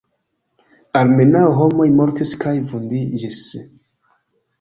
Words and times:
Almenaŭ 1.01 1.43
homoj 1.57 1.85
mortis 1.99 2.31
kaj 2.45 2.55
vundiĝis. 2.73 3.37